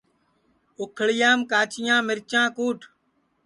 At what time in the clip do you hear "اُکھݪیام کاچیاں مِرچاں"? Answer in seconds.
0.81-2.47